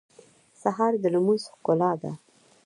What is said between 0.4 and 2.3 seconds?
سهار د لمونځ ښکلا ده.